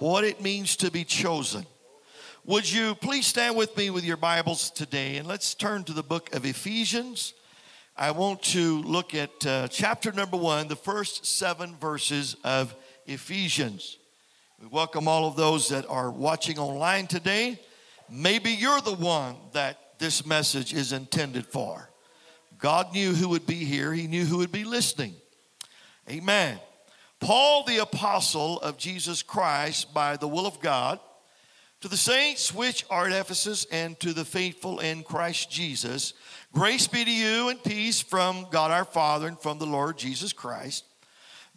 [0.00, 1.66] what it means to be chosen.
[2.46, 6.02] Would you please stand with me with your Bibles today and let's turn to the
[6.02, 7.34] book of Ephesians.
[7.98, 12.74] I want to look at uh, chapter number one, the first seven verses of
[13.06, 13.98] Ephesians.
[14.58, 17.60] We welcome all of those that are watching online today.
[18.08, 21.90] Maybe you're the one that this message is intended for.
[22.58, 25.14] God knew who would be here, He knew who would be listening.
[26.08, 26.58] Amen.
[27.20, 30.98] Paul, the apostle of Jesus Christ, by the will of God,
[31.82, 36.14] to the saints which are at Ephesus and to the faithful in Christ Jesus,
[36.52, 40.32] grace be to you and peace from God our Father and from the Lord Jesus
[40.32, 40.84] Christ.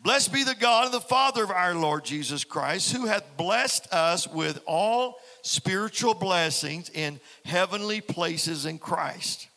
[0.02, 3.88] Blessed be the God and the Father of our Lord Jesus Christ, who hath blessed
[3.94, 9.48] us with all spiritual blessings in heavenly places in Christ,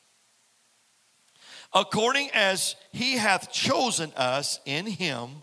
[1.72, 5.42] according as he hath chosen us in him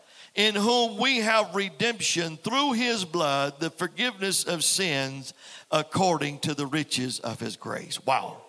[0.33, 5.33] In whom we have redemption through his blood, the forgiveness of sins
[5.69, 7.99] according to the riches of his grace.
[8.05, 8.41] Wow.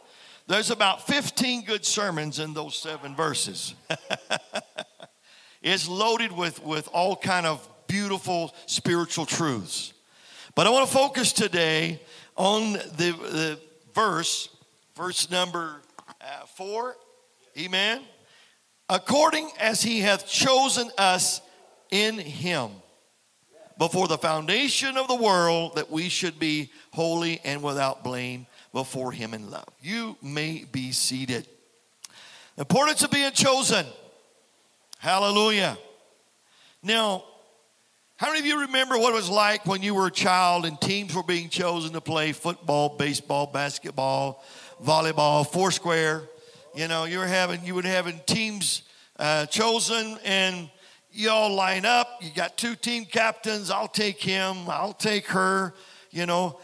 [0.46, 3.74] There's about 15 good sermons in those seven verses.
[5.62, 9.92] it's loaded with, with all kind of beautiful spiritual truths.
[10.54, 12.00] But I want to focus today
[12.36, 13.60] on the, the
[13.94, 14.48] verse,
[14.96, 15.80] verse number
[16.20, 16.96] uh, four.
[17.58, 18.02] Amen.
[18.88, 21.40] According as he hath chosen us
[21.92, 22.70] in him
[23.78, 29.12] before the foundation of the world that we should be holy and without blame before
[29.12, 29.68] Him in love.
[29.80, 31.46] You may be seated.
[32.56, 33.86] Importance of being chosen.
[34.98, 35.76] Hallelujah.
[36.82, 37.24] Now,
[38.16, 40.80] how many of you remember what it was like when you were a child and
[40.80, 44.44] teams were being chosen to play football, baseball, basketball,
[44.82, 46.28] volleyball, foursquare?
[46.74, 48.82] You know, you were having you were having teams
[49.18, 50.70] uh, chosen, and
[51.12, 52.08] you all line up.
[52.20, 53.70] You got two team captains.
[53.70, 54.68] I'll take him.
[54.68, 55.74] I'll take her.
[56.10, 56.58] You know,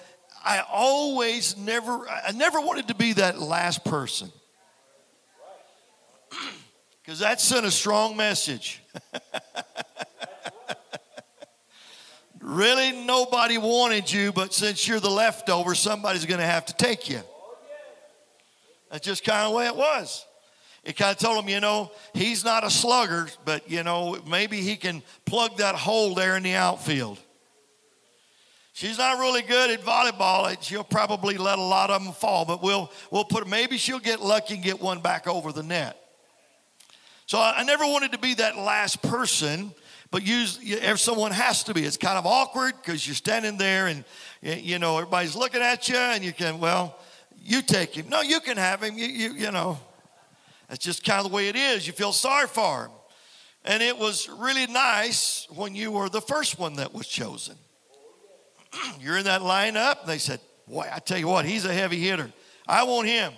[0.44, 4.32] I always never, I never wanted to be that last person.
[7.02, 8.82] Because that sent a strong message.
[12.42, 17.08] really, nobody wanted you, but since you're the leftover, somebody's going to have to take
[17.08, 17.22] you.
[18.90, 20.26] That's just kind of the way it was.
[20.84, 24.60] It kind of told him, you know, he's not a slugger, but, you know, maybe
[24.60, 27.18] he can plug that hole there in the outfield.
[28.72, 30.56] She's not really good at volleyball.
[30.62, 34.20] She'll probably let a lot of them fall, but we'll, we'll put, maybe she'll get
[34.20, 35.96] lucky and get one back over the net.
[37.26, 39.74] So I, I never wanted to be that last person,
[40.10, 41.82] but use, if someone has to be.
[41.82, 44.04] It's kind of awkward because you're standing there and,
[44.42, 46.98] you know, everybody's looking at you and you can, well,
[47.42, 48.08] you take him.
[48.08, 48.96] No, you can have him.
[48.96, 49.78] You, you, you know,
[50.68, 51.86] that's just kind of the way it is.
[51.86, 52.90] You feel sorry for him.
[53.64, 57.56] And it was really nice when you were the first one that was chosen.
[59.00, 60.06] you're in that lineup.
[60.06, 62.30] They said, Boy, I tell you what, he's a heavy hitter.
[62.66, 63.32] I want him.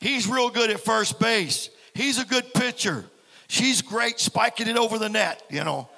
[0.00, 1.68] He's real good at first base.
[1.94, 3.04] He's a good pitcher.
[3.48, 5.88] She's great spiking it over the net, you know.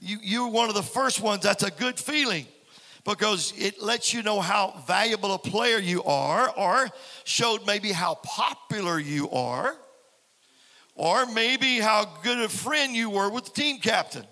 [0.00, 1.42] You, you're one of the first ones.
[1.42, 2.46] That's a good feeling
[3.04, 6.88] because it lets you know how valuable a player you are, or
[7.24, 9.76] showed maybe how popular you are,
[10.94, 14.24] or maybe how good a friend you were with the team captain.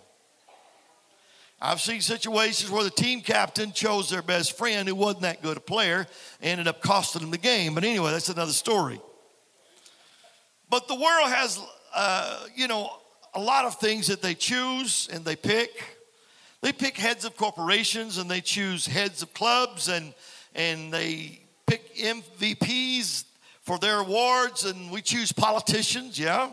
[1.60, 5.56] I've seen situations where the team captain chose their best friend who wasn't that good
[5.56, 6.08] a player,
[6.40, 7.74] ended up costing them the game.
[7.74, 9.00] But anyway, that's another story.
[10.68, 11.60] But the world has,
[11.94, 12.90] uh, you know,
[13.34, 15.98] a lot of things that they choose and they pick.
[16.62, 20.14] They pick heads of corporations and they choose heads of clubs and
[20.54, 23.24] and they pick MVPs
[23.62, 26.50] for their awards and we choose politicians, yeah.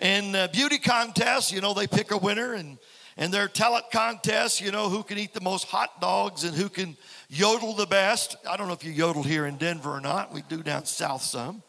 [0.00, 2.78] And uh, beauty contests, you know, they pick a winner and
[3.18, 6.68] and their talent contests, you know, who can eat the most hot dogs and who
[6.68, 6.96] can
[7.28, 8.36] yodel the best.
[8.48, 10.32] I don't know if you yodel here in Denver or not.
[10.32, 11.64] We do down south some.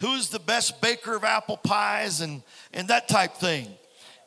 [0.00, 2.42] Who's the best baker of apple pies and,
[2.72, 3.68] and that type thing.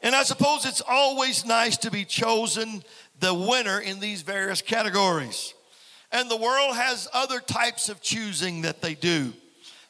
[0.04, 2.83] And I suppose it's always nice to be chosen
[3.19, 5.56] the winner in these various categories.
[6.12, 9.33] And the world has other types of choosing that they do.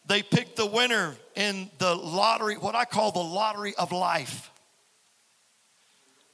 [0.07, 4.51] They pick the winner in the lottery, what I call the lottery of life.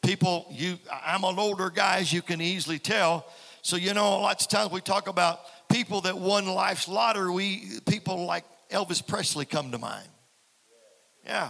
[0.03, 3.25] People you i'm an older guy as you can easily tell.
[3.61, 5.39] So you know lots of times we talk about
[5.69, 7.31] people that won life's lottery.
[7.31, 10.09] We people like elvis presley come to mind.
[11.25, 11.49] Yeah.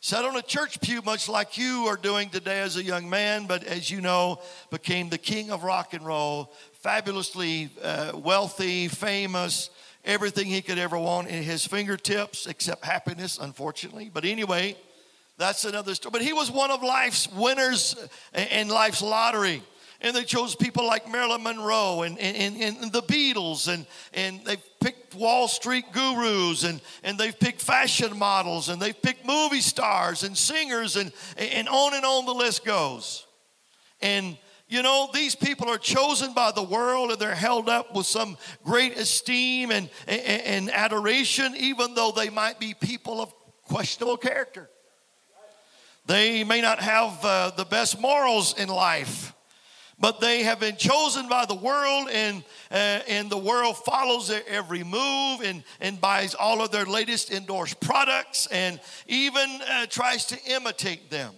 [0.00, 3.46] Sat on a church pew, much like you are doing today as a young man,
[3.46, 4.40] but as you know,
[4.70, 9.70] became the king of rock and roll, fabulously uh, wealthy, famous,
[10.06, 14.10] everything he could ever want in his fingertips, except happiness, unfortunately.
[14.12, 14.76] But anyway,
[15.36, 16.12] that's another story.
[16.12, 17.96] But he was one of life's winners
[18.50, 19.62] in life's lottery.
[20.00, 24.62] And they chose people like Marilyn Monroe and, and, and, the Beatles, and, and they've
[24.78, 30.22] picked Wall Street gurus, and, and they've picked fashion models, and they've picked movie stars
[30.22, 33.26] and singers, and, and on and on the list goes.
[34.02, 34.36] And
[34.68, 38.36] you know, these people are chosen by the world and they're held up with some
[38.64, 43.32] great esteem and, and, and adoration, even though they might be people of
[43.64, 44.68] questionable character.
[46.06, 49.32] They may not have uh, the best morals in life,
[49.98, 54.42] but they have been chosen by the world, and, uh, and the world follows their
[54.48, 60.26] every move and, and buys all of their latest endorsed products and even uh, tries
[60.26, 61.32] to imitate them.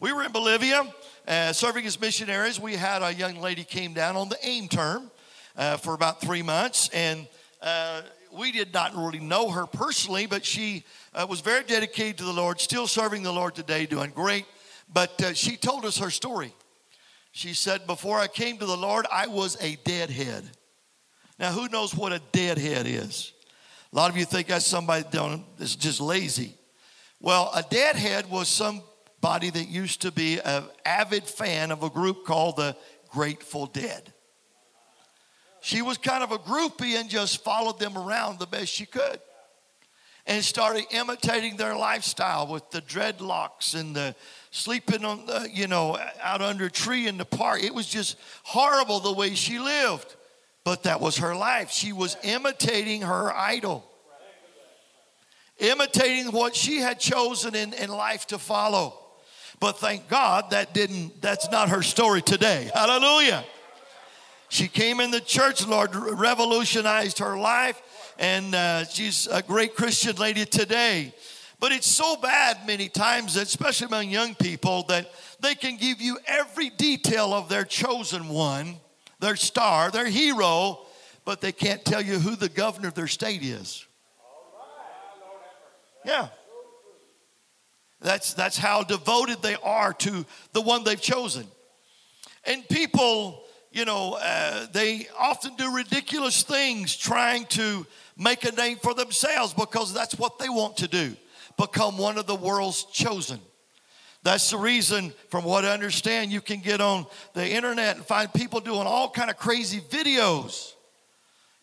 [0.00, 0.92] We were in Bolivia
[1.26, 2.58] uh, serving as missionaries.
[2.58, 5.10] We had a young lady came down on the AIM term
[5.56, 7.26] uh, for about three months, and
[7.60, 8.02] uh,
[8.32, 10.84] we did not really know her personally, but she
[11.14, 14.46] uh, was very dedicated to the Lord, still serving the Lord today, doing great.
[14.92, 16.52] But uh, she told us her story.
[17.32, 20.44] She said, Before I came to the Lord, I was a deadhead.
[21.38, 23.32] Now, who knows what a deadhead is?
[23.92, 25.04] A lot of you think that's somebody
[25.58, 26.54] that's just lazy.
[27.20, 28.48] Well, a deadhead was
[29.22, 32.76] somebody that used to be an avid fan of a group called the
[33.08, 34.12] Grateful Dead.
[35.60, 39.20] She was kind of a groupie and just followed them around the best she could
[40.26, 44.16] and started imitating their lifestyle with the dreadlocks and the
[44.50, 47.62] sleeping on the, you know, out under a tree in the park.
[47.62, 50.16] It was just horrible the way she lived.
[50.64, 51.70] But that was her life.
[51.70, 53.88] She was imitating her idol,
[55.58, 58.98] imitating what she had chosen in, in life to follow.
[59.62, 62.68] But thank God that didn't, that's not her story today.
[62.74, 63.44] Hallelujah.
[64.48, 67.80] She came in the church, Lord revolutionized her life
[68.18, 71.14] and uh, she's a great Christian lady today.
[71.60, 76.18] But it's so bad many times, especially among young people, that they can give you
[76.26, 78.74] every detail of their chosen one,
[79.20, 80.80] their star, their hero,
[81.24, 83.86] but they can't tell you who the governor of their state is.
[86.04, 86.30] Yeah.
[88.02, 91.46] That's, that's how devoted they are to the one they've chosen.
[92.44, 98.78] And people, you know, uh, they often do ridiculous things trying to make a name
[98.78, 101.16] for themselves because that's what they want to do
[101.56, 103.38] become one of the world's chosen.
[104.24, 108.32] That's the reason, from what I understand, you can get on the internet and find
[108.32, 110.74] people doing all kind of crazy videos,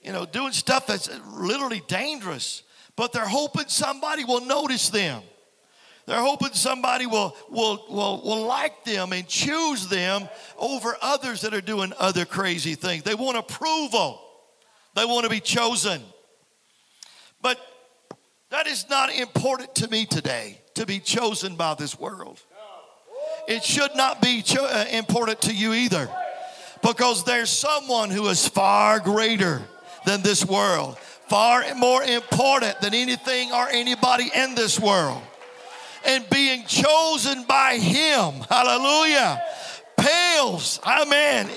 [0.01, 2.63] you know, doing stuff that's literally dangerous.
[2.95, 5.23] But they're hoping somebody will notice them.
[6.09, 10.27] They're hoping somebody will, will, will, will like them and choose them
[10.57, 13.03] over others that are doing other crazy things.
[13.03, 14.19] They want approval,
[14.95, 16.01] they want to be chosen.
[17.43, 17.59] But
[18.49, 22.41] that is not important to me today to be chosen by this world.
[23.47, 26.09] It should not be cho- uh, important to you either
[26.81, 29.61] because there's someone who is far greater
[30.07, 35.21] than this world, far more important than anything or anybody in this world.
[36.05, 39.41] And being chosen by Him, hallelujah,
[39.97, 41.49] pales, amen,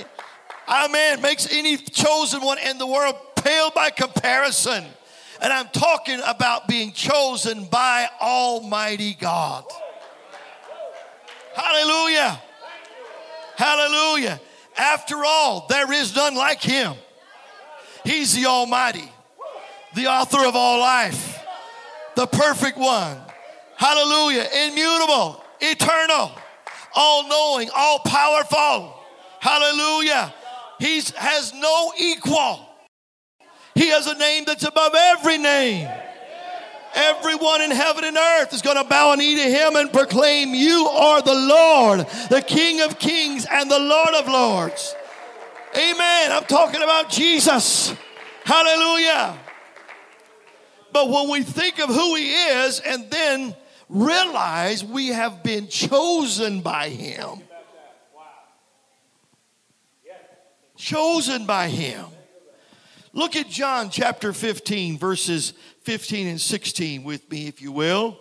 [0.69, 4.85] amen, makes any chosen one in the world pale by comparison
[5.43, 9.65] and I'm talking about being chosen by Almighty God.
[11.57, 12.41] Hallelujah.
[13.57, 14.41] Hallelujah.
[14.79, 16.95] After all, there is none like him.
[18.05, 19.11] He's the Almighty,
[19.95, 21.45] the author of all life,
[22.15, 23.19] the perfect one.
[23.83, 24.47] Hallelujah.
[24.69, 26.31] Immutable, eternal,
[26.95, 28.95] all knowing, all powerful.
[29.41, 30.33] Hallelujah.
[30.79, 32.61] He has no equal.
[33.75, 35.91] He has a name that's above every name.
[36.95, 40.55] Everyone in heaven and earth is going to bow a knee to him and proclaim,
[40.55, 44.95] You are the Lord, the King of kings and the Lord of lords.
[45.75, 46.31] Amen.
[46.31, 47.93] I'm talking about Jesus.
[48.45, 49.37] Hallelujah.
[50.93, 53.57] But when we think of who he is and then
[53.89, 57.41] realize we have been chosen by him,
[60.77, 62.07] chosen by him.
[63.12, 68.19] Look at John chapter 15, verses 15 and 16 with me, if you will.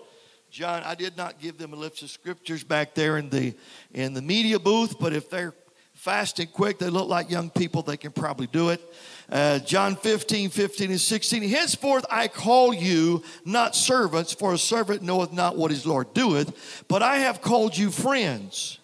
[0.49, 3.55] John, I did not give them a list of scriptures back there in the
[3.93, 5.53] in the media booth, but if they're
[6.01, 6.79] fast and quick.
[6.79, 7.83] They look like young people.
[7.83, 8.81] They can probably do it.
[9.31, 11.43] Uh, John 15, 15 and 16.
[11.43, 16.83] Henceforth I call you not servants, for a servant knoweth not what his Lord doeth,
[16.89, 18.79] but I have called you friends.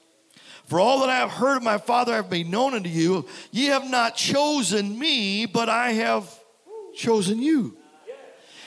[0.67, 3.25] For all that I have heard of my Father I have made known unto you.
[3.51, 6.29] Ye have not chosen me, but I have
[6.95, 7.75] chosen you.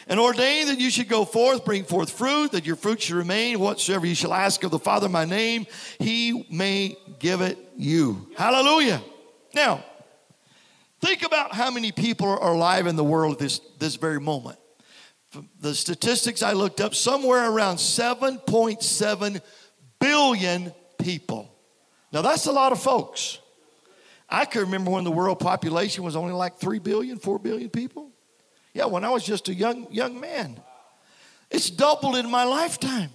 [0.07, 3.61] And ordained that you should go forth, bring forth fruit, that your fruit should remain.
[3.61, 5.67] Whatsoever you shall ask of the Father my name,
[5.99, 8.29] he may give it you.
[8.37, 9.01] Hallelujah.
[9.55, 9.85] Now,
[11.00, 14.59] think about how many people are alive in the world this, this very moment.
[15.61, 19.40] The statistics I looked up, somewhere around 7.7
[20.00, 21.54] billion people.
[22.12, 23.38] Now, that's a lot of folks.
[24.28, 28.11] I can remember when the world population was only like 3 billion, 4 billion people.
[28.75, 30.61] Yeah, when I was just a young, young man.
[31.50, 33.11] It's doubled in my lifetime.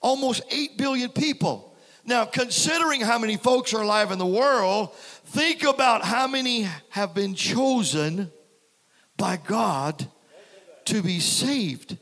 [0.00, 1.65] Almost 8 billion people.
[2.06, 7.14] Now, considering how many folks are alive in the world, think about how many have
[7.14, 8.30] been chosen
[9.16, 10.06] by God
[10.84, 11.98] to be saved.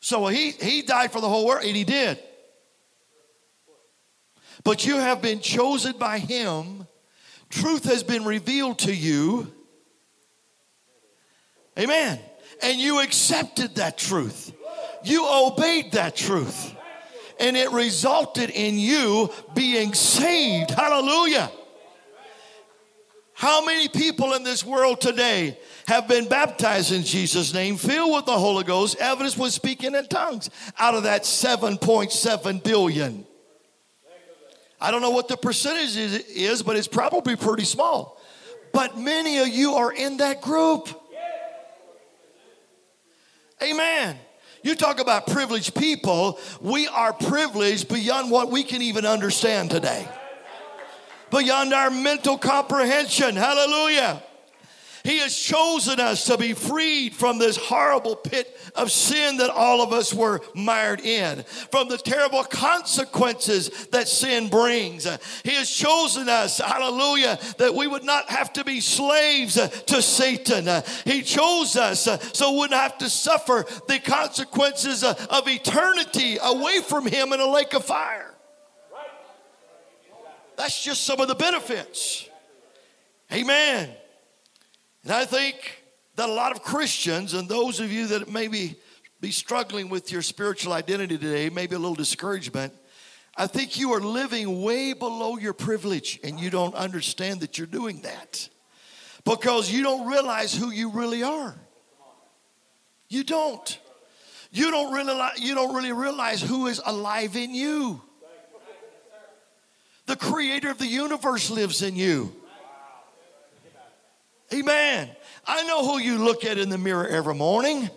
[0.00, 2.18] So he, he died for the whole world, and he did.
[4.62, 6.86] But you have been chosen by him.
[7.48, 9.50] Truth has been revealed to you.
[11.78, 12.18] Amen.
[12.62, 14.52] And you accepted that truth.
[15.02, 16.74] You obeyed that truth
[17.38, 20.70] and it resulted in you being saved.
[20.70, 21.50] Hallelujah.
[23.34, 28.26] How many people in this world today have been baptized in Jesus' name, filled with
[28.26, 33.24] the Holy Ghost, evidence was speaking in tongues out of that 7.7 billion?
[34.80, 38.20] I don't know what the percentage is, but it's probably pretty small.
[38.72, 40.88] But many of you are in that group.
[43.62, 44.16] Amen.
[44.68, 50.06] You talk about privileged people, we are privileged beyond what we can even understand today,
[51.30, 53.34] beyond our mental comprehension.
[53.34, 54.22] Hallelujah.
[55.08, 59.80] He has chosen us to be freed from this horrible pit of sin that all
[59.80, 65.04] of us were mired in, from the terrible consequences that sin brings.
[65.44, 70.02] He has chosen us, hallelujah, that we would not have to be slaves uh, to
[70.02, 70.68] Satan.
[70.68, 76.36] Uh, he chose us uh, so we wouldn't have to suffer the consequences of eternity
[76.42, 78.34] away from Him in a lake of fire.
[80.58, 82.28] That's just some of the benefits.
[83.32, 83.88] Amen.
[85.04, 85.82] And I think
[86.16, 88.76] that a lot of Christians and those of you that maybe
[89.20, 92.72] be struggling with your spiritual identity today, maybe a little discouragement,
[93.36, 97.68] I think you are living way below your privilege and you don't understand that you're
[97.68, 98.48] doing that
[99.24, 101.54] because you don't realize who you really are.
[103.08, 103.78] You don't.
[104.50, 108.02] You don't really you don't really realize who is alive in you.
[110.06, 112.34] The creator of the universe lives in you.
[114.52, 115.10] Amen.
[115.46, 117.90] I know who you look at in the mirror every morning,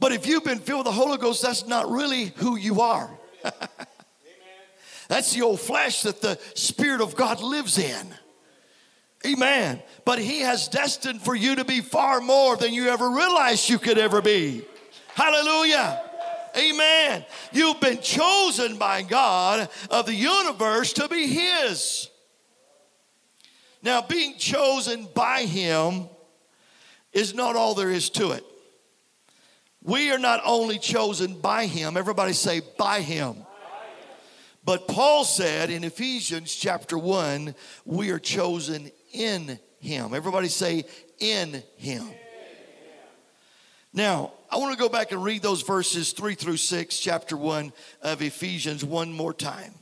[0.00, 3.10] but if you've been filled with the Holy Ghost, that's not really who you are.
[5.08, 8.06] that's the old flesh that the Spirit of God lives in.
[9.26, 9.82] Amen.
[10.04, 13.78] But He has destined for you to be far more than you ever realized you
[13.78, 14.62] could ever be.
[15.14, 16.02] Hallelujah.
[16.56, 17.24] Amen.
[17.52, 22.08] You've been chosen by God of the universe to be His.
[23.82, 26.08] Now, being chosen by Him
[27.12, 28.44] is not all there is to it.
[29.82, 33.36] We are not only chosen by Him, everybody say, by Him.
[34.64, 37.54] But Paul said in Ephesians chapter 1,
[37.84, 40.12] we are chosen in Him.
[40.12, 40.84] Everybody say,
[41.18, 42.06] in Him.
[43.94, 47.72] Now, I want to go back and read those verses 3 through 6, chapter 1
[48.02, 49.72] of Ephesians, one more time.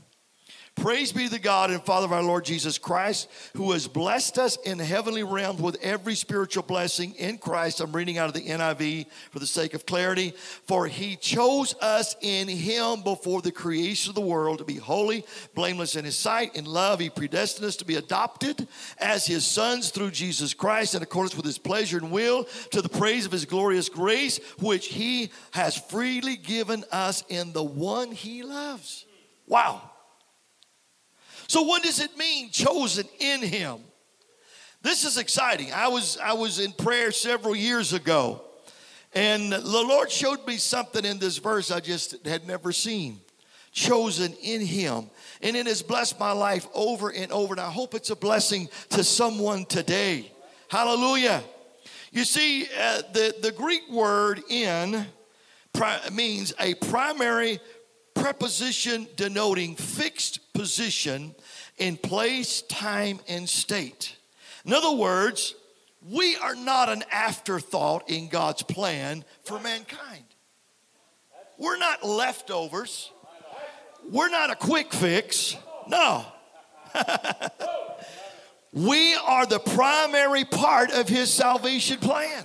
[0.77, 4.57] Praise be the God and Father of our Lord Jesus Christ, who has blessed us
[4.57, 7.81] in heavenly realms with every spiritual blessing in Christ.
[7.81, 10.35] I'm reading out of the NIV for the sake of clarity.
[10.67, 15.25] For he chose us in him before the creation of the world to be holy,
[15.55, 16.55] blameless in his sight.
[16.55, 18.69] In love, he predestined us to be adopted
[18.99, 22.89] as his sons through Jesus Christ in accordance with his pleasure and will to the
[22.91, 28.43] praise of his glorious grace, which he has freely given us in the one he
[28.43, 29.07] loves.
[29.47, 29.91] Wow.
[31.49, 33.79] So, what does it mean, chosen in Him?
[34.83, 35.73] This is exciting.
[35.73, 38.43] I was, I was in prayer several years ago,
[39.15, 43.21] and the Lord showed me something in this verse I just had never seen.
[43.73, 45.11] Chosen in Him.
[45.43, 47.55] And it has blessed my life over and over.
[47.55, 50.33] And I hope it's a blessing to someone today.
[50.69, 51.43] Hallelujah.
[52.11, 55.07] You see, uh, the, the Greek word in
[55.73, 57.61] pri- means a primary
[58.15, 61.35] preposition denoting fixed position
[61.79, 64.17] in place, time, and state.
[64.65, 65.55] In other words,
[66.09, 70.25] we are not an afterthought in God's plan for mankind.
[71.59, 73.11] We're not leftovers.
[74.11, 75.57] We're not a quick fix.
[75.89, 76.25] No.
[78.73, 82.45] we are the primary part of His salvation plan.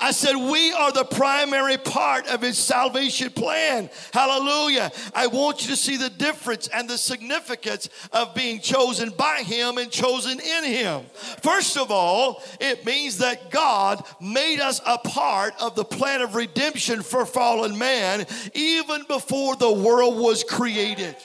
[0.00, 3.90] I said, We are the primary part of his salvation plan.
[4.12, 4.92] Hallelujah.
[5.14, 9.78] I want you to see the difference and the significance of being chosen by him
[9.78, 11.02] and chosen in him.
[11.42, 16.34] First of all, it means that God made us a part of the plan of
[16.34, 21.16] redemption for fallen man even before the world was created.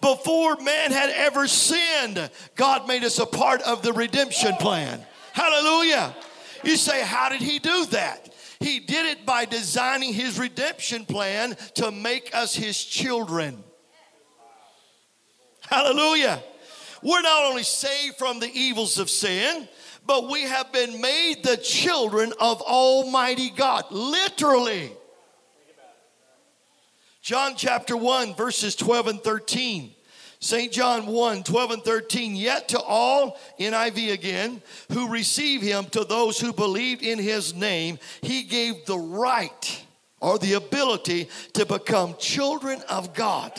[0.00, 5.00] Before man had ever sinned, God made us a part of the redemption plan.
[5.32, 6.12] Hallelujah.
[6.64, 8.32] You say, how did he do that?
[8.60, 13.62] He did it by designing his redemption plan to make us his children.
[15.68, 16.42] Hallelujah.
[17.02, 19.68] We're not only saved from the evils of sin,
[20.06, 23.84] but we have been made the children of Almighty God.
[23.90, 24.92] Literally.
[27.20, 29.94] John chapter 1, verses 12 and 13.
[30.42, 30.72] St.
[30.72, 32.34] John 1 12 and 13.
[32.34, 34.60] Yet to all, NIV again,
[34.92, 39.84] who receive him, to those who believed in his name, he gave the right
[40.20, 43.52] or the ability to become children of God.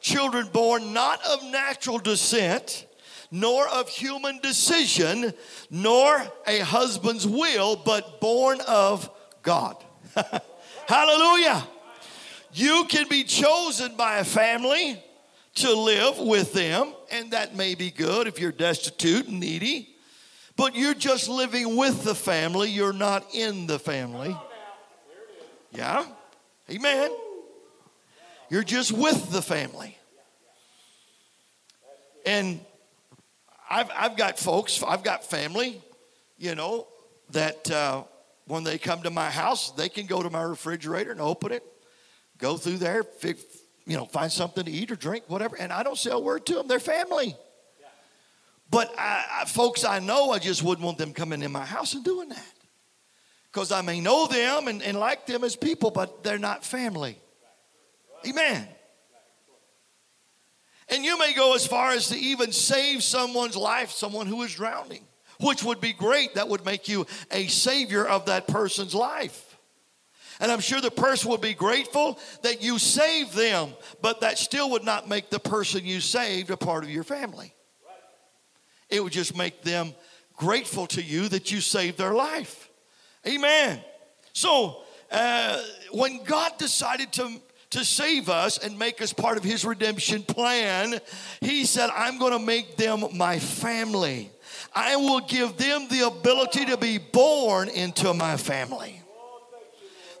[0.00, 2.86] Children born not of natural descent,
[3.32, 5.34] nor of human decision,
[5.68, 9.10] nor a husband's will, but born of
[9.42, 9.76] God.
[10.86, 11.66] Hallelujah.
[12.52, 15.02] You can be chosen by a family
[15.60, 19.94] to live with them, and that may be good if you're destitute and needy,
[20.56, 24.36] but you're just living with the family, you're not in the family.
[25.72, 26.04] Yeah?
[26.70, 27.10] Amen.
[28.50, 29.96] You're just with the family.
[32.26, 32.60] And
[33.70, 35.80] I've, I've got folks, I've got family,
[36.36, 36.86] you know,
[37.30, 38.04] that uh,
[38.46, 41.62] when they come to my house, they can go to my refrigerator and open it,
[42.38, 43.04] go through there,
[43.86, 45.56] you know, find something to eat or drink, whatever.
[45.56, 46.68] And I don't say a word to them.
[46.68, 47.36] They're family.
[48.70, 51.94] But I, I, folks I know, I just wouldn't want them coming in my house
[51.94, 52.54] and doing that.
[53.52, 57.18] Because I may know them and, and like them as people, but they're not family.
[58.26, 58.68] Amen.
[60.88, 64.54] And you may go as far as to even save someone's life, someone who is
[64.54, 65.04] drowning,
[65.40, 66.34] which would be great.
[66.34, 69.49] That would make you a savior of that person's life.
[70.40, 74.70] And I'm sure the person would be grateful that you saved them, but that still
[74.70, 77.54] would not make the person you saved a part of your family.
[78.88, 79.94] It would just make them
[80.36, 82.70] grateful to you that you saved their life.
[83.26, 83.80] Amen.
[84.32, 89.64] So, uh, when God decided to, to save us and make us part of His
[89.64, 90.98] redemption plan,
[91.40, 94.30] He said, I'm going to make them my family.
[94.74, 98.99] I will give them the ability to be born into my family.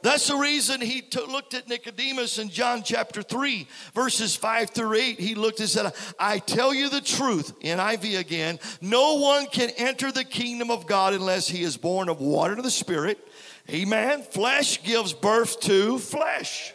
[0.02, 4.94] That's the reason he t- looked at Nicodemus in John chapter 3, verses 5 through
[4.94, 5.20] 8.
[5.20, 9.70] He looked and said, I tell you the truth, in NIV again, no one can
[9.76, 13.18] enter the kingdom of God unless he is born of water and the Spirit.
[13.68, 14.22] Amen.
[14.22, 16.72] Flesh gives birth to flesh,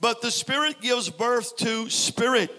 [0.00, 2.50] but the Spirit gives birth to spirit.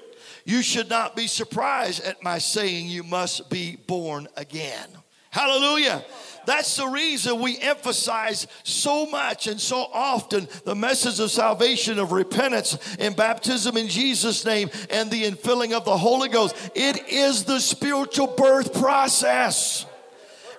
[0.45, 4.89] You should not be surprised at my saying you must be born again.
[5.31, 6.05] Hallelujah.
[6.45, 12.11] That's the reason we emphasize so much and so often the message of salvation, of
[12.11, 16.55] repentance and baptism in Jesus' name and the infilling of the Holy Ghost.
[16.75, 19.85] It is the spiritual birth process.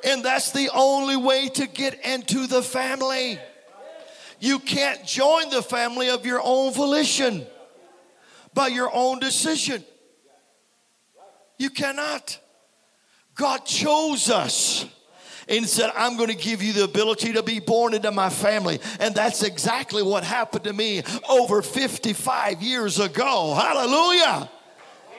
[0.05, 3.39] And that's the only way to get into the family.
[4.39, 7.47] You can't join the family of your own volition
[8.55, 9.85] by your own decision.
[11.59, 12.39] You cannot.
[13.35, 14.87] God chose us
[15.49, 18.81] and said, I'm going to give you the ability to be born into my family.
[18.99, 23.55] And that's exactly what happened to me over 55 years ago.
[23.55, 24.51] Hallelujah.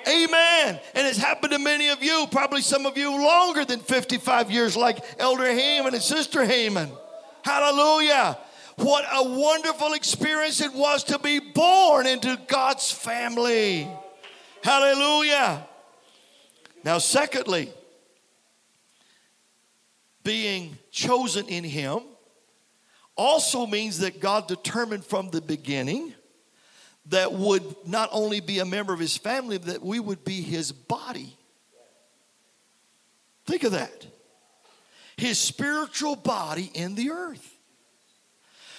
[0.08, 0.80] Amen.
[0.96, 4.78] And it's happened to many of you, probably some of you longer than 55 years,
[4.78, 6.92] like Elder Heyman and Sister Heyman.
[7.44, 8.38] Hallelujah.
[8.78, 13.88] What a wonderful experience it was to be born into God's family.
[14.64, 15.66] Hallelujah.
[16.84, 17.74] Now, secondly,
[20.28, 22.02] being chosen in Him
[23.16, 26.14] also means that God determined from the beginning
[27.06, 30.42] that would not only be a member of His family, but that we would be
[30.42, 31.34] His body.
[33.46, 34.06] Think of that.
[35.16, 37.58] His spiritual body in the earth.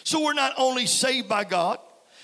[0.05, 1.79] So we're not only saved by God,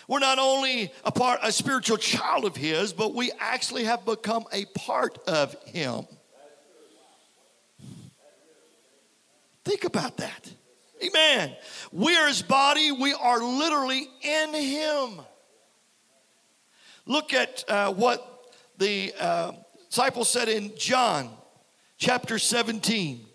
[0.06, 4.44] We're not only a part, a spiritual child of His, but we actually have become
[4.52, 6.04] a part of Him.
[9.64, 10.52] Think about that.
[11.02, 11.56] Amen.
[11.92, 12.92] We are His body.
[12.92, 15.20] We are literally in Him.
[17.06, 19.52] Look at uh, what the uh,
[19.90, 21.30] disciple said in John
[21.98, 23.26] chapter 17.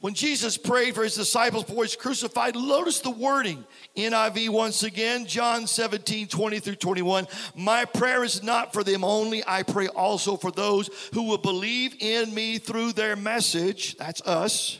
[0.00, 3.64] When Jesus prayed for his disciples before he's crucified, notice the wording.
[3.96, 7.26] NIV once again, John 17, 20 through 21.
[7.54, 11.96] My prayer is not for them only, I pray also for those who will believe
[11.98, 13.96] in me through their message.
[13.96, 14.78] That's us.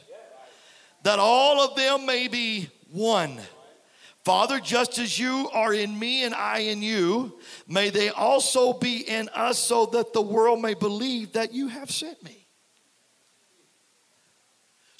[1.02, 3.40] That all of them may be one.
[4.22, 8.98] Father, just as you are in me and I in you, may they also be
[8.98, 12.45] in us so that the world may believe that you have sent me.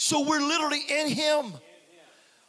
[0.07, 1.53] So we're literally in Him.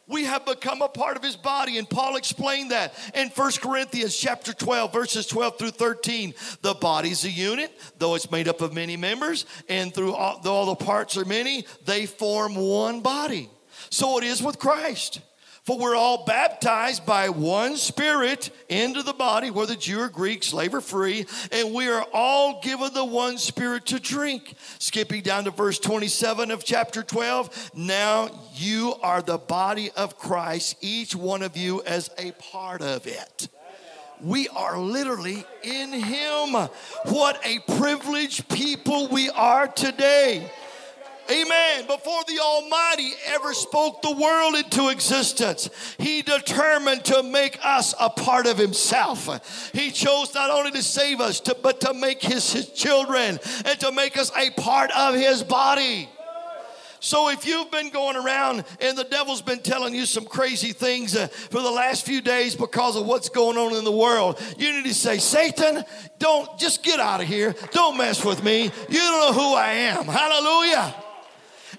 [0.06, 4.16] We have become a part of his body, and Paul explained that in 1 Corinthians
[4.16, 6.34] chapter 12, verses 12 through 13.
[6.62, 10.54] The body's a unit, though it's made up of many members, and through all, though
[10.54, 13.50] all the parts are many, they form one body.
[13.90, 15.20] So it is with Christ.
[15.68, 20.72] For we're all baptized by one Spirit into the body, whether Jew or Greek, slave
[20.72, 24.54] or free, and we are all given the one Spirit to drink.
[24.78, 27.72] Skipping down to verse 27 of chapter 12.
[27.74, 33.06] Now you are the body of Christ, each one of you as a part of
[33.06, 33.48] it.
[34.22, 36.68] We are literally in Him.
[37.04, 40.50] What a privileged people we are today.
[41.30, 41.86] Amen.
[41.86, 48.08] Before the Almighty ever spoke the world into existence, He determined to make us a
[48.08, 49.70] part of Himself.
[49.74, 53.80] He chose not only to save us, to, but to make his, his children and
[53.80, 56.08] to make us a part of His body.
[57.00, 61.14] So if you've been going around and the devil's been telling you some crazy things
[61.14, 64.72] uh, for the last few days because of what's going on in the world, you
[64.72, 65.84] need to say, Satan,
[66.18, 67.54] don't just get out of here.
[67.70, 68.64] Don't mess with me.
[68.64, 70.06] You don't know who I am.
[70.06, 71.04] Hallelujah.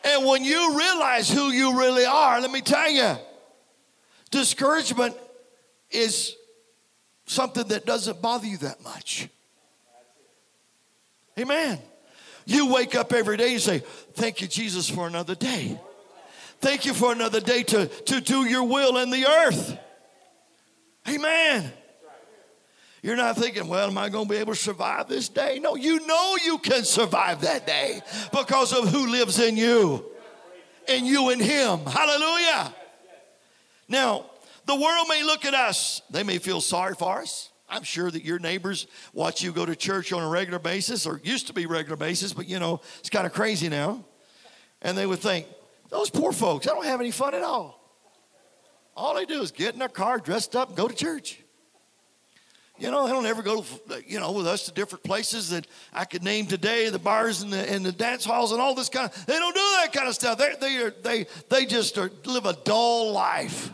[0.04, 3.16] And when you realize who you really are, let me tell you,
[4.32, 5.16] discouragement
[5.92, 6.36] is
[7.26, 9.30] something that doesn't bother you that much.
[11.38, 11.80] Amen.
[12.46, 13.80] You wake up every day and say,
[14.14, 15.80] Thank you, Jesus, for another day.
[16.60, 19.78] Thank you for another day to, to do your will in the earth.
[21.08, 21.72] Amen.
[23.02, 25.60] You're not thinking, well, am I going to be able to survive this day?
[25.60, 30.06] No, you know you can survive that day because of who lives in you
[30.88, 31.80] and you and Him.
[31.86, 32.74] Hallelujah.
[33.88, 34.26] Now,
[34.66, 37.50] the world may look at us, they may feel sorry for us.
[37.70, 41.22] I'm sure that your neighbors watch you go to church on a regular basis, or
[41.24, 44.04] used to be regular basis, but you know, it's kind of crazy now.
[44.82, 45.46] And they would think,
[45.90, 47.80] those poor folks, I don't have any fun at all.
[48.96, 51.40] All they do is get in their car, dressed up, go to church.
[52.80, 53.66] You know, they don't ever go,
[54.08, 57.52] you know, with us to different places that I could name today, the bars and
[57.52, 60.08] the, and the dance halls and all this kind of, they don't do that kind
[60.08, 60.38] of stuff.
[60.38, 63.72] They, they, are, they, they just are, live a dull life.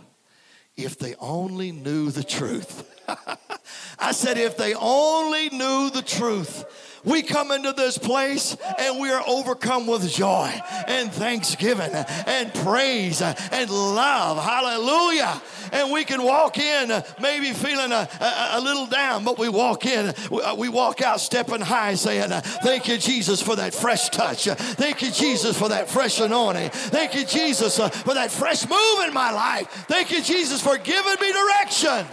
[0.76, 2.92] If they only knew the truth.
[4.00, 6.66] I said, if they only knew the truth
[7.06, 10.52] we come into this place and we are overcome with joy
[10.88, 14.44] and thanksgiving and praise and love.
[14.44, 15.42] Hallelujah.
[15.72, 19.86] And we can walk in maybe feeling a, a, a little down, but we walk
[19.86, 20.14] in,
[20.58, 22.30] we walk out stepping high saying,
[22.64, 24.46] Thank you, Jesus, for that fresh touch.
[24.46, 26.70] Thank you, Jesus, for that fresh anointing.
[26.70, 29.68] Thank you, Jesus, uh, for that fresh move in my life.
[29.88, 32.06] Thank you, Jesus, for giving me direction.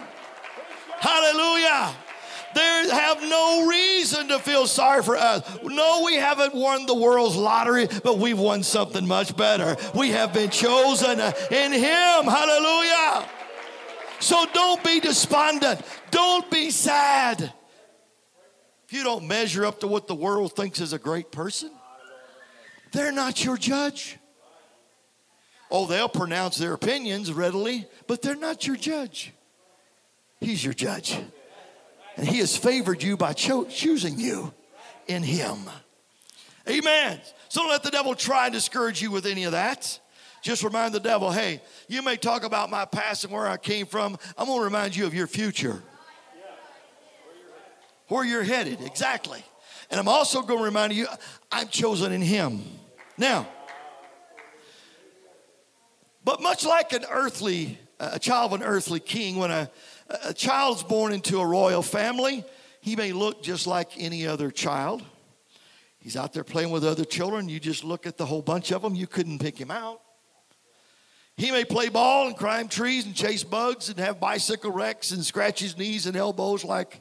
[0.99, 1.95] Hallelujah.
[2.55, 5.43] They have no reason to feel sorry for us.
[5.63, 9.77] No, we haven't won the world's lottery, but we've won something much better.
[9.95, 12.25] We have been chosen in Him.
[12.25, 13.29] Hallelujah.
[14.21, 15.81] So don't be despondent.
[16.11, 17.53] Don't be sad.
[18.87, 21.71] If you don't measure up to what the world thinks is a great person,
[22.93, 24.19] they're not your judge.
[25.71, 29.33] Oh, they'll pronounce their opinions readily, but they're not your judge.
[30.39, 31.19] He's your judge.
[32.17, 34.53] And He has favored you by cho- choosing you
[35.07, 35.59] in Him.
[36.69, 37.21] Amen.
[37.49, 39.99] So don't let the devil try and discourage you with any of that.
[40.43, 43.87] Just remind the devil, hey, you may talk about my past and where I came
[43.87, 44.19] from.
[44.37, 45.83] I'm going to remind you of your future.
[48.09, 49.43] Where you're headed, exactly.
[49.91, 51.07] And I'm also going to remind you,
[51.51, 52.63] I'm chosen in Him.
[53.17, 53.47] Now,
[56.25, 59.71] but much like an earthly, a child of an earthly king, when a
[60.25, 62.45] a child's born into a royal family,
[62.81, 65.03] he may look just like any other child.
[65.99, 67.49] He's out there playing with other children.
[67.49, 70.01] You just look at the whole bunch of them, you couldn't pick him out.
[71.37, 75.25] He may play ball and climb trees and chase bugs and have bicycle wrecks and
[75.25, 77.01] scratch his knees and elbows like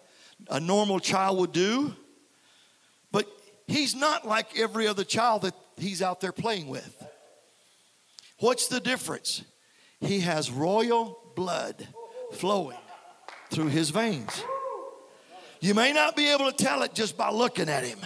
[0.50, 1.95] a normal child would do.
[3.12, 3.28] But
[3.67, 7.06] he's not like every other child that he's out there playing with.
[8.39, 9.43] What's the difference?
[10.00, 11.88] He has royal blood
[12.34, 12.78] flowing
[13.52, 14.44] through his veins.
[15.60, 18.00] You may not be able to tell it just by looking at him,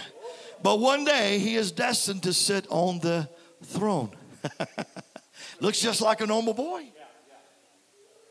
[0.62, 3.28] but one day he is destined to sit on the
[3.64, 4.10] throne.
[5.60, 6.84] Looks just like a normal boy.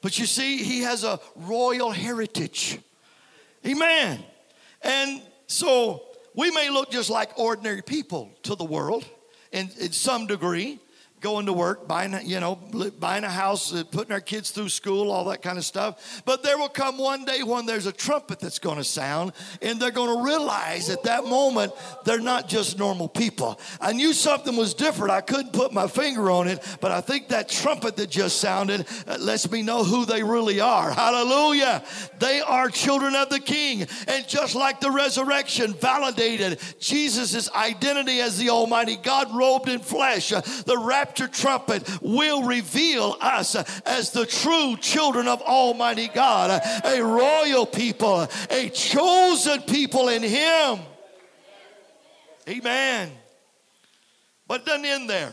[0.01, 2.77] But you see, he has a royal heritage.
[3.65, 4.23] Amen.
[4.83, 6.03] And so
[6.35, 9.03] we may look just like ordinary people to the world
[9.51, 10.79] in, in some degree,
[11.25, 12.53] going to work, buying, you know,
[12.99, 16.21] buying a house, uh, putting our kids through school, all that kind of stuff.
[16.23, 19.79] But there will come one day when there's a trumpet that's going to sound, and
[19.79, 21.73] they're going to realize at that moment
[22.05, 23.59] they're not just normal people.
[23.81, 25.13] I knew something was different.
[25.13, 28.85] I couldn't put my finger on it, but I think that trumpet that just sounded
[29.07, 30.91] uh, lets me know who they really are.
[30.91, 31.83] Hallelujah.
[32.19, 33.87] They are children of the King.
[34.07, 40.31] And just like the resurrection validated Jesus' identity as the Almighty God robed in flesh,
[40.31, 46.61] uh, the rapture rapture trumpet will reveal us as the true children of Almighty God,
[46.83, 50.79] a royal people, a chosen people in Him.
[52.49, 53.11] Amen.
[54.47, 55.31] But doesn't end there.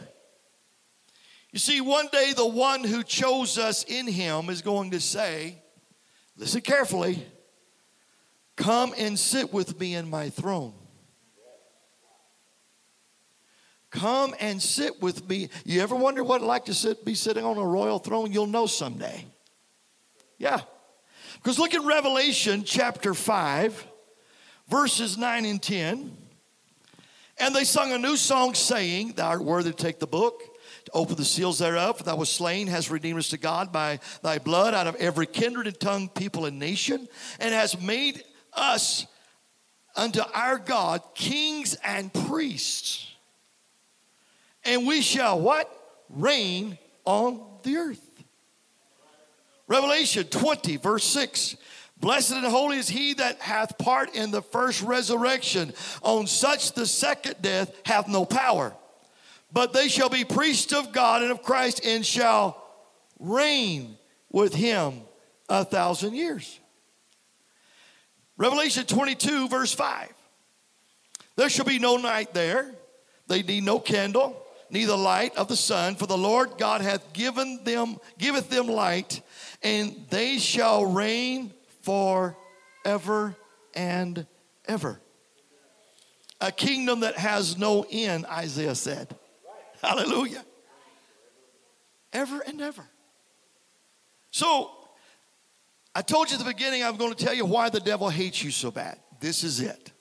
[1.51, 5.57] You see, one day the one who chose us in Him is going to say,
[6.37, 7.27] listen carefully,
[8.57, 10.75] come and sit with me in my throne.
[13.93, 15.51] Come and sit with me.
[15.67, 18.33] You ever wonder what it's like to sit, be sitting on a royal throne?
[18.33, 19.27] You'll know someday.
[20.39, 20.63] Yeah.
[21.35, 23.87] Because look at Revelation chapter 5,
[24.69, 26.17] verses 9 and 10.
[27.37, 30.41] And they sung a new song saying, Thou art worthy to take the book,
[30.87, 34.01] to open the seals thereof, for thou wast slain, hast redeemed us to God by
[34.23, 37.09] thy blood out of every kindred and tongue, people, and nation,
[37.41, 38.25] and has made
[38.55, 39.07] us
[39.95, 43.12] unto our God kings and priests
[44.73, 45.71] and we shall what?
[46.09, 48.09] Reign on the earth.
[49.69, 51.57] Revelation 20, verse 6.
[51.99, 55.73] Blessed and holy is he that hath part in the first resurrection.
[56.03, 58.75] On such the second death hath no power.
[59.53, 62.63] But they shall be priests of God and of Christ and shall
[63.21, 63.97] reign
[64.31, 65.03] with him
[65.49, 66.59] a thousand years.
[68.39, 70.13] Revelation 22, verse 5.
[71.37, 72.75] There shall be no night there.
[73.29, 74.42] They need no candle
[74.73, 79.21] neither light of the sun, for the Lord God hath given them, giveth them light,
[79.63, 83.37] and they shall reign forever
[83.75, 84.27] and
[84.67, 84.99] ever.
[86.41, 89.15] A kingdom that has no end, Isaiah said.
[89.81, 90.45] Hallelujah.
[92.13, 92.85] Ever and ever.
[94.31, 94.71] So,
[95.95, 98.43] I told you at the beginning, I'm going to tell you why the devil hates
[98.43, 98.99] you so bad.
[99.21, 99.93] This is it.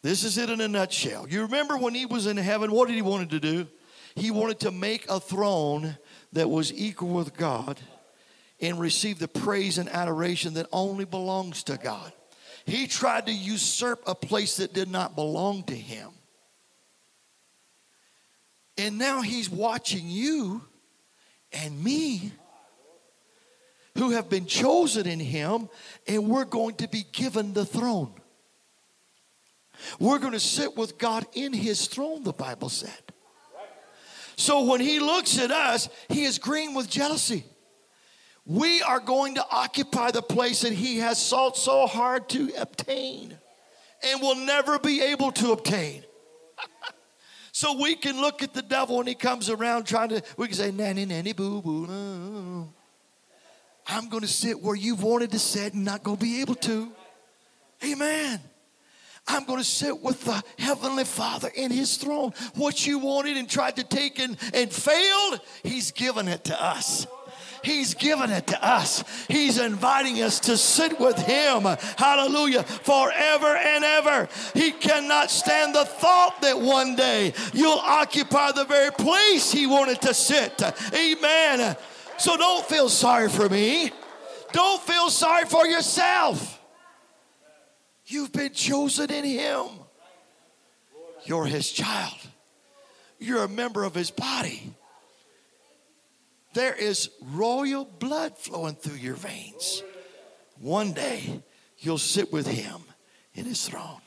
[0.00, 1.28] This is it in a nutshell.
[1.28, 3.66] You remember when he was in heaven, what did he want to do?
[4.18, 5.96] He wanted to make a throne
[6.32, 7.80] that was equal with God
[8.60, 12.12] and receive the praise and adoration that only belongs to God.
[12.66, 16.10] He tried to usurp a place that did not belong to him.
[18.76, 20.62] And now he's watching you
[21.52, 22.32] and me
[23.96, 25.68] who have been chosen in him,
[26.06, 28.12] and we're going to be given the throne.
[29.98, 33.07] We're going to sit with God in his throne, the Bible said.
[34.38, 37.44] So when he looks at us, he is green with jealousy.
[38.46, 43.36] We are going to occupy the place that he has sought so hard to obtain
[44.00, 46.04] and will never be able to obtain.
[47.52, 50.56] so we can look at the devil when he comes around trying to, we can
[50.56, 52.72] say, nanny, nanny, boo, boo.
[53.88, 56.54] I'm going to sit where you've wanted to sit and not going to be able
[56.54, 56.92] to.
[57.84, 58.40] Amen.
[59.28, 62.32] I'm going to sit with the Heavenly Father in His throne.
[62.54, 67.06] What you wanted and tried to take and, and failed, He's given it to us.
[67.62, 69.04] He's given it to us.
[69.28, 71.64] He's inviting us to sit with Him.
[71.96, 72.62] Hallelujah.
[72.62, 74.28] Forever and ever.
[74.54, 80.00] He cannot stand the thought that one day you'll occupy the very place He wanted
[80.02, 80.62] to sit.
[80.94, 81.76] Amen.
[82.18, 83.90] So don't feel sorry for me.
[84.52, 86.57] Don't feel sorry for yourself.
[88.08, 89.66] You've been chosen in Him.
[91.24, 92.16] You're His child,
[93.18, 94.74] you're a member of His body.
[96.54, 99.82] There is royal blood flowing through your veins.
[100.58, 101.42] One day,
[101.78, 102.80] you'll sit with Him
[103.34, 104.00] in His throne.